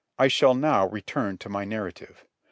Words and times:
I 0.17 0.29
shall 0.29 0.55
now 0.55 0.87
return 0.87 1.37
to 1.37 1.47
my 1.49 1.63
narrative. 1.63 2.25